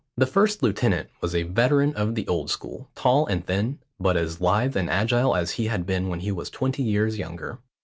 The 0.17 0.25
first 0.25 0.63
lieutenant 0.63 1.09
was 1.21 1.35
a 1.35 1.43
veteran 1.43 1.93
of 1.93 2.15
the 2.15 2.27
old 2.27 2.49
school, 2.49 2.89
tall 2.95 3.27
and 3.27 3.45
thin, 3.45 3.77
but 3.99 4.17
as 4.17 4.41
lithe 4.41 4.75
and 4.75 4.89
agile 4.89 5.35
as 5.35 5.51
he 5.51 5.67
had 5.67 5.85
been 5.85 6.07
when 6.07 6.21
he 6.21 6.31
was 6.31 6.49
twenty 6.49 6.81
years 6.81 7.19
younger. 7.19 7.59